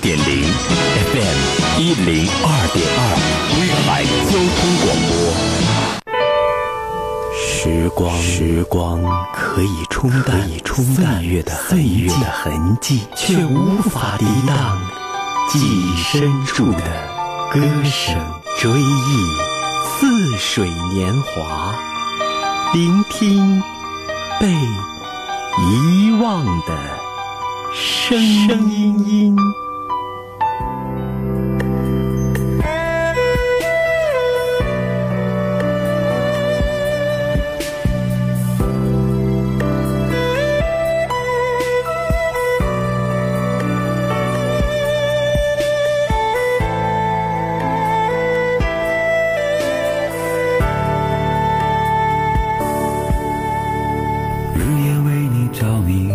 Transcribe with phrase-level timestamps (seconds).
[0.00, 0.24] 点零
[1.12, 1.38] ，FM
[1.78, 3.00] 一零二点二，
[3.60, 5.12] 威海交通广播。
[7.36, 9.02] 时光，时光
[9.34, 14.80] 可以冲淡以冲淡岁月的岁月的痕迹，却无法抵挡
[15.50, 16.78] 记忆深处的
[17.52, 18.18] 歌声。
[18.58, 19.26] 追忆
[19.84, 21.74] 似水年华，
[22.72, 23.62] 聆听
[24.38, 26.78] 被遗忘的
[27.74, 29.36] 声音。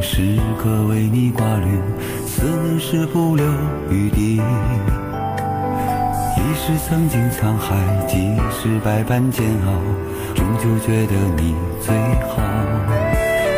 [0.00, 1.66] 时刻为你挂虑，
[2.26, 3.44] 思念是不留
[3.90, 4.40] 余地。
[6.36, 7.74] 已是曾经沧海，
[8.06, 9.72] 即使百般煎熬，
[10.34, 11.94] 终究觉得你最
[12.28, 12.36] 好。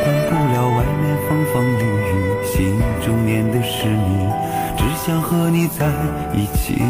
[0.03, 2.13] 管不了外面风风雨雨，
[2.45, 4.29] 心中念的是你，
[4.77, 5.87] 只想和你在
[6.33, 6.81] 一起。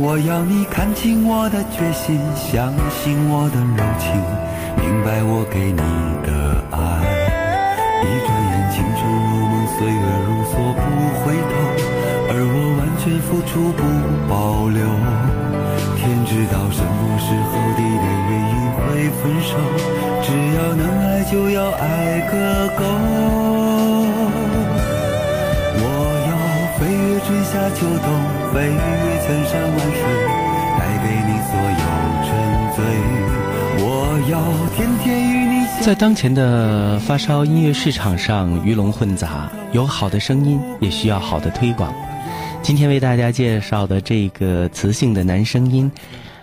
[0.00, 4.14] 我要你看清我的决心，相信我的柔情，
[4.76, 5.82] 明白我给你
[6.24, 6.97] 的爱。
[13.48, 13.82] 全付出不
[14.28, 14.84] 保留。
[15.96, 18.78] 天知道什么时候地点原因会
[19.10, 19.56] 分手，
[20.22, 22.84] 只要能爱就要爱个够。
[25.80, 25.82] 我
[26.28, 26.30] 要
[26.78, 28.06] 飞越春夏秋冬，
[28.52, 28.76] 飞越
[29.24, 30.00] 千山万水，
[30.78, 31.82] 带给你所有
[32.24, 32.28] 沉
[32.76, 32.78] 醉。
[33.80, 33.84] 我
[34.30, 34.32] 要
[34.76, 41.92] 天天与你相在当前的发烧音乐市场上，鱼龙混杂，有好的声音，也需要好的推广。
[42.62, 45.90] 今天为大家介绍的这个磁性的男声音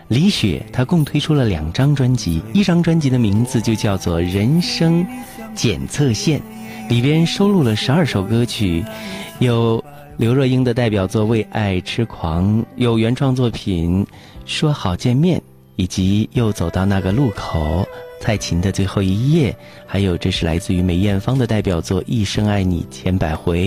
[0.08, 5.06] 李雪，他共推出了两张专辑，一张专辑的名字就叫做《人生
[5.54, 6.40] 检测线》，
[6.90, 8.84] 里边收录了十二首歌曲，
[9.40, 9.84] 有
[10.18, 14.06] 刘若英的代表作《为爱痴狂》，有原创作品
[14.46, 15.40] 《说好见面》，
[15.76, 17.88] 以及又走到那个路口。
[18.20, 19.56] 蔡琴的最后一页，
[19.86, 23.60] 还有这是来自于梅艳芳的代表作《一生爱你千百回》，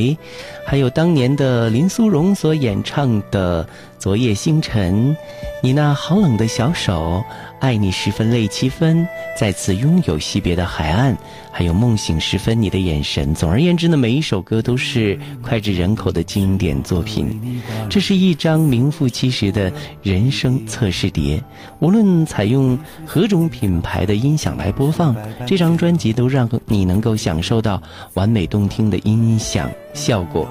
[0.67, 3.65] 还有当年的林苏荣所演唱的
[3.99, 5.15] 《昨夜星辰》，
[5.63, 7.23] 你那好冷的小手，
[7.61, 11.17] 爱你十分泪七分，再次拥有惜别的海岸，
[11.51, 13.35] 还有梦醒时分你的眼神。
[13.35, 17.61] 总而言之呢，每一首歌都是脍炙人口的经典作品。
[17.91, 21.43] 这是一张名副其实的人生测试碟，
[21.81, 27.83] 无论采用何种品牌的音响来播放，这张专辑都让你能够享受到
[28.15, 30.49] 完美动听的音响效果。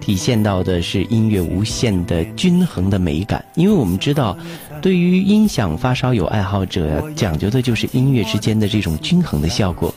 [0.00, 4.36] 体现到的是音乐无限的均衡的美感，因为我们知道，
[4.82, 9.94] 对于音响发烧友爱好者讲究的就是音乐之间的这种均衡的效果，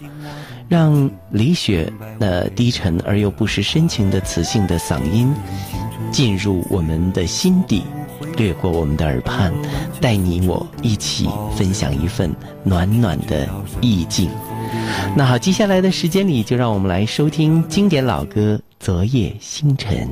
[0.67, 5.33] 让李雪那低沉而又不失深情的磁性的嗓音
[6.11, 7.81] 进入我们的心底，
[8.38, 9.53] 掠过我们的耳畔，
[10.01, 12.29] 带你我一起分享一份
[12.63, 13.47] 暖暖的
[13.81, 14.29] 意境。
[15.16, 20.09] 那好，接下来的时间里，就让我们来收听经典老歌《昨夜星辰》。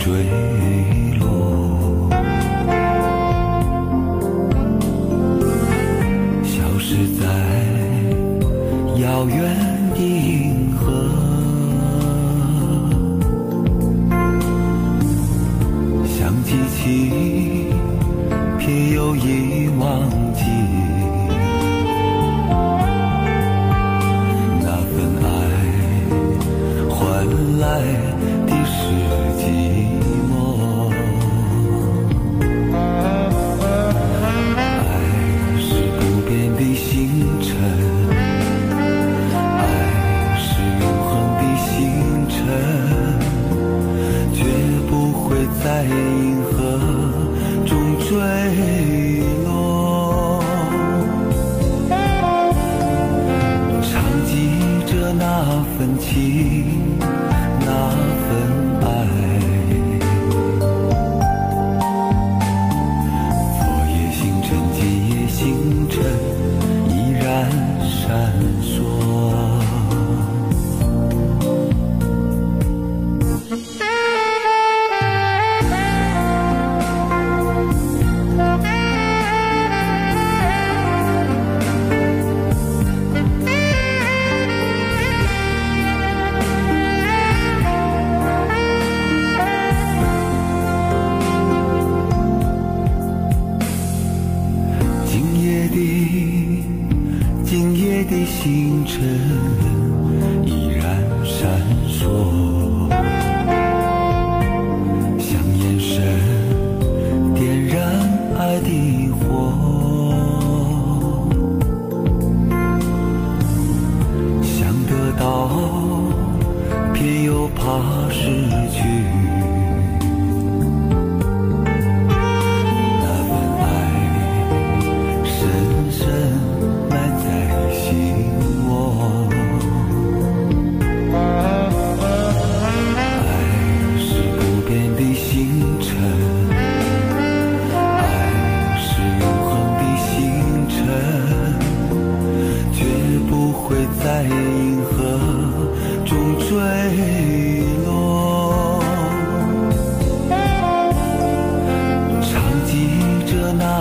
[0.00, 0.49] 追。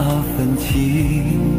[0.02, 1.59] 那份情。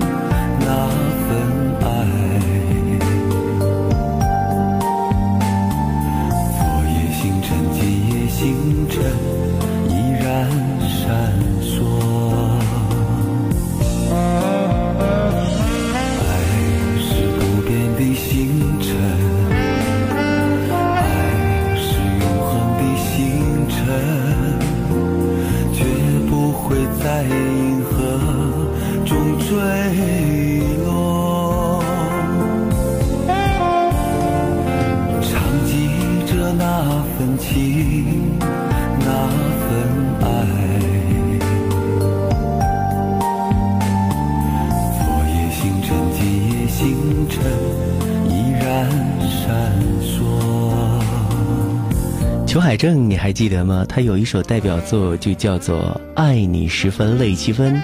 [52.80, 53.84] 正，你还记得吗？
[53.86, 55.78] 他有一首代表作，就叫做
[56.14, 57.74] 《爱你十分泪七分》，《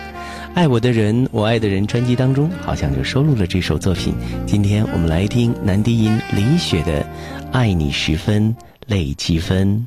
[0.55, 4.15] 爱我的人，我爱的人》专辑当中好像就收录了这首作品。
[4.47, 7.03] 今天我们来听男低音李雪的
[7.53, 8.57] 《爱你十分
[8.87, 9.87] 泪七分》。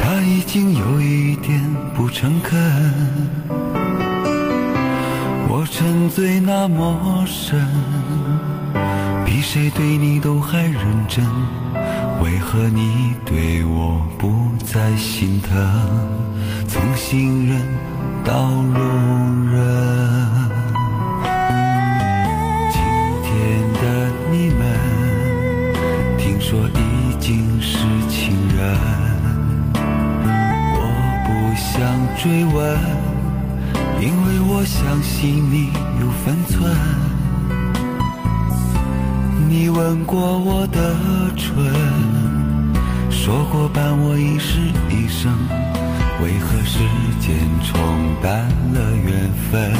[0.00, 1.60] 他，已经有一点
[1.94, 2.58] 不诚恳。
[5.48, 7.66] 我沉醉那么深，
[9.24, 11.24] 比谁对你都还认真。
[12.22, 15.56] 为何你对我不再心疼？
[16.68, 17.60] 从信任
[18.24, 20.65] 到容忍。
[27.26, 27.78] 已经是
[28.08, 28.78] 情人。
[30.74, 30.78] 我
[31.26, 31.74] 不想
[32.16, 32.78] 追问，
[34.00, 36.72] 因为我相信你有分寸。
[39.48, 40.94] 你吻过我的
[41.34, 41.50] 唇，
[43.10, 45.32] 说过伴我一世一生。
[46.22, 46.78] 为何时
[47.18, 47.76] 间冲
[48.22, 49.72] 淡了缘分，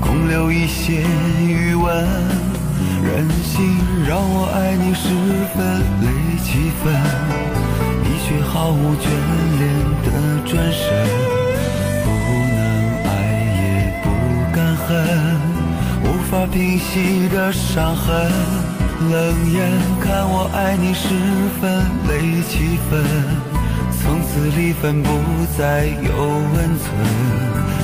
[0.00, 1.04] 空留一些
[1.46, 2.55] 余温？
[3.02, 5.08] 任性让我爱你十
[5.54, 5.56] 分
[6.02, 6.06] 泪
[6.44, 6.92] 七分，
[8.02, 9.04] 你却毫无眷
[9.58, 9.62] 恋
[10.04, 10.08] 的
[10.44, 10.84] 转身，
[12.04, 12.06] 不
[12.56, 12.58] 能
[13.04, 13.08] 爱
[13.60, 13.64] 也
[14.02, 14.06] 不
[14.54, 14.86] 敢恨，
[16.04, 18.30] 无法平息的伤痕。
[19.10, 19.12] 冷
[19.52, 19.60] 眼
[20.00, 21.08] 看我爱你十
[21.60, 23.04] 分泪七分，
[23.92, 25.10] 从此离分不
[25.58, 26.16] 再有
[26.54, 26.86] 温存。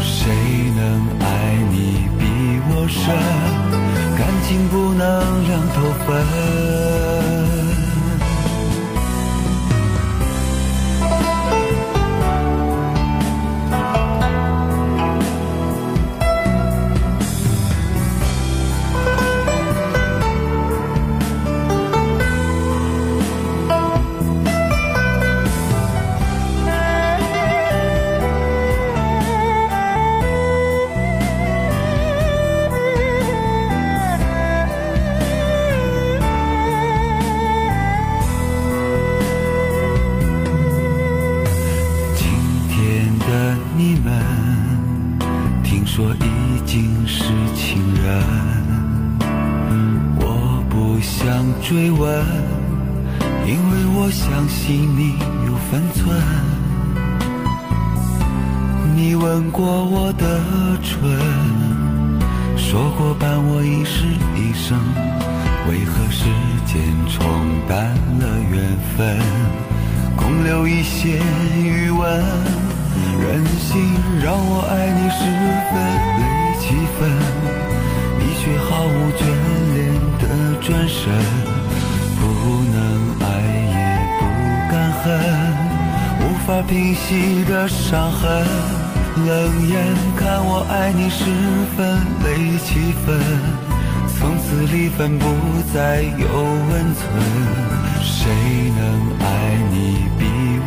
[0.00, 0.32] 谁
[0.74, 0.80] 能
[1.20, 1.24] 爱
[1.70, 2.22] 你比
[2.70, 3.91] 我深？
[4.52, 7.41] 感情不能两头分。
[45.94, 48.24] 说已经是情人。
[50.16, 52.24] 我不想追问，
[53.46, 56.18] 因为我相信你有分寸。
[58.96, 60.40] 你吻过我的
[60.80, 60.98] 唇，
[62.56, 64.78] 说过伴我一世一生。
[65.68, 66.24] 为何时
[66.64, 67.22] 间冲
[67.68, 68.62] 淡了缘
[68.96, 69.18] 分？
[70.16, 71.20] 空留一些
[71.62, 72.24] 余温，
[73.20, 75.20] 任性让我爱你十
[75.70, 75.72] 分
[76.18, 76.22] 泪
[76.60, 76.64] 七
[76.96, 77.00] 分，
[78.18, 79.20] 你却毫无眷
[79.74, 79.76] 恋
[80.18, 80.24] 的
[80.60, 81.00] 转身，
[82.18, 82.20] 不
[82.72, 82.76] 能
[83.20, 83.24] 爱
[83.72, 83.76] 也
[84.18, 84.20] 不
[84.70, 84.72] 敢
[85.02, 85.04] 恨，
[86.20, 88.22] 无法平息的伤痕。
[89.26, 89.76] 冷眼
[90.16, 91.24] 看我爱你十
[91.76, 93.20] 分泪七分，
[94.18, 95.26] 从此离分不
[95.74, 96.26] 再有
[96.70, 97.00] 温存。
[98.00, 98.30] 谁
[98.76, 98.80] 能
[99.20, 99.26] 爱
[99.70, 100.20] 你比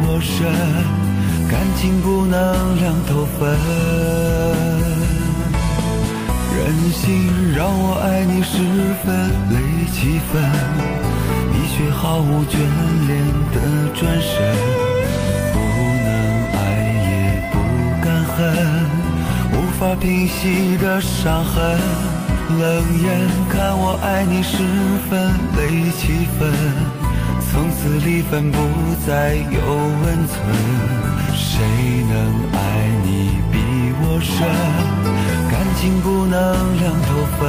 [0.03, 1.04] 我深？
[1.49, 3.57] 感情不能两头分，
[6.55, 8.57] 任性让我爱你十
[9.03, 9.05] 分
[9.51, 9.55] 累
[9.93, 10.41] 七分，
[11.51, 12.57] 你却毫无眷
[13.07, 13.13] 恋
[13.53, 13.57] 的
[13.93, 14.33] 转身，
[15.53, 15.55] 不
[16.03, 16.07] 能
[16.53, 16.57] 爱
[17.05, 17.09] 也
[17.51, 17.53] 不
[18.03, 18.35] 敢恨，
[19.53, 21.79] 无法平息的伤痕，
[22.59, 22.63] 冷
[23.03, 23.05] 眼
[23.49, 24.57] 看我爱你十
[25.09, 25.13] 分
[25.55, 26.41] 累七分。
[27.51, 28.57] 从此离分不
[29.07, 29.61] 再有
[30.01, 30.35] 温存，
[31.55, 31.63] 谁
[32.09, 32.13] 能
[32.51, 32.57] 爱
[33.05, 33.07] 你
[33.49, 33.55] 比
[34.01, 34.35] 我深？
[35.49, 36.35] 感情不能
[36.81, 37.07] 两头
[37.39, 37.41] 分。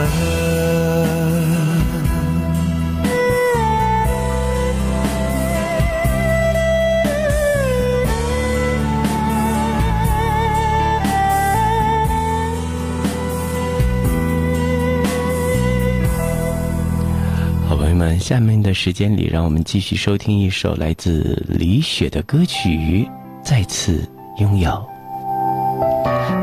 [18.18, 22.68] 下面的时间里，让我们继续收听一首来自李雪的歌曲
[23.46, 24.02] 《再次
[24.38, 24.68] 拥有》。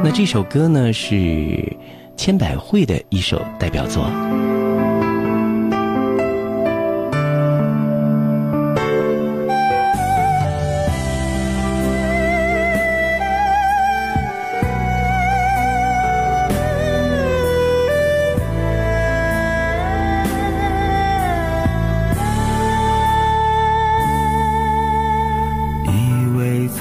[0.02, 1.76] 那这首歌呢，是
[2.16, 4.06] 千百惠的一首代表作。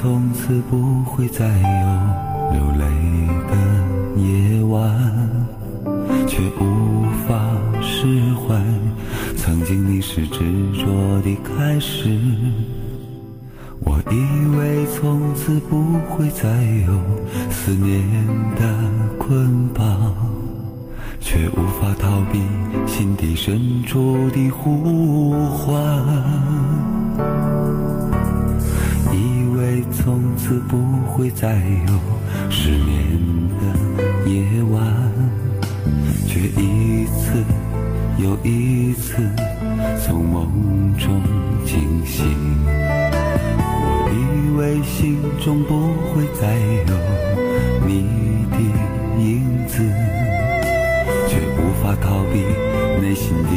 [0.02, 1.52] 从此不会再有
[2.50, 2.85] 流泪
[3.47, 3.54] 的
[4.21, 4.92] 夜晚，
[6.26, 7.38] 却无法
[7.80, 8.04] 释
[8.35, 8.61] 怀
[9.37, 10.40] 曾经你是执
[10.73, 12.18] 着的开始。
[13.78, 15.80] 我以为从此不
[16.11, 16.49] 会再
[16.85, 17.00] 有
[17.49, 18.04] 思念
[18.56, 18.75] 的
[19.21, 19.87] 捆绑，
[21.21, 22.42] 却无法逃避
[22.88, 25.73] 心底深处的呼唤。
[29.95, 31.93] 从此不会再有
[32.51, 33.19] 失眠
[33.61, 33.63] 的
[34.29, 35.13] 夜晚，
[36.27, 37.45] 却一次
[38.19, 39.23] 又一次
[40.01, 41.23] 从梦中
[41.65, 42.27] 惊醒。
[43.85, 46.57] 我以为心中不会再
[46.89, 46.95] 有
[47.87, 48.57] 你的
[49.23, 49.79] 影子，
[51.29, 52.41] 却无法逃避
[53.01, 53.51] 内心的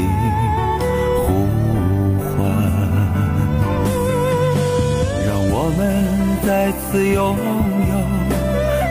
[6.45, 7.95] 再次拥有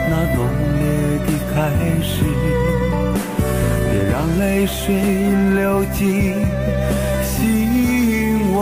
[0.09, 0.37] 那浓
[0.77, 0.83] 烈
[1.25, 1.55] 的开
[2.03, 2.13] 始，
[3.89, 4.93] 别让泪水
[5.55, 6.35] 流进
[7.23, 8.55] 心窝。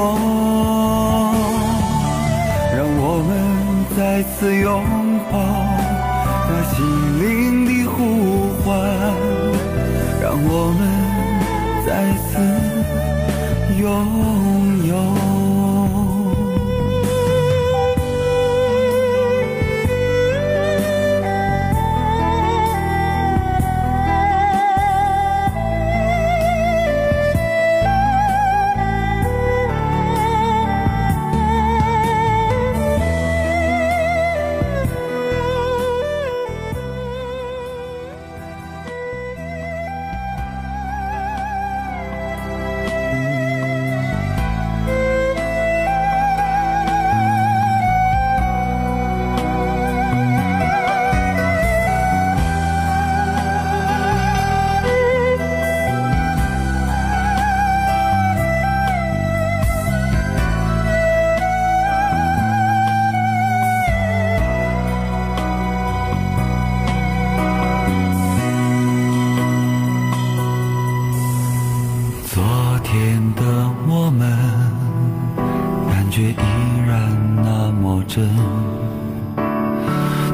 [2.78, 3.30] 让我们
[3.98, 4.70] 再次拥
[5.32, 5.34] 抱
[6.48, 6.78] 那心
[7.20, 7.26] 灵
[7.66, 7.98] 的呼
[8.64, 8.70] 唤，
[10.22, 10.82] 让我们
[11.88, 11.90] 再
[12.30, 12.32] 次
[13.82, 13.84] 拥
[14.88, 15.33] 有。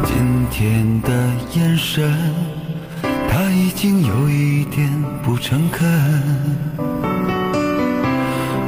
[0.06, 1.10] 今天的
[1.54, 2.12] 眼神，
[3.30, 4.90] 他已经有一点
[5.24, 5.88] 不诚恳。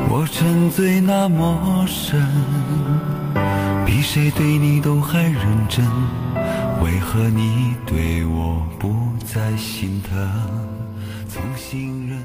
[0.10, 2.22] 我沉醉那么深，
[3.86, 5.86] 比谁对你都还认真。
[6.84, 8.94] 为何你对我不
[9.26, 10.18] 再心疼？
[11.28, 12.21] 从信任。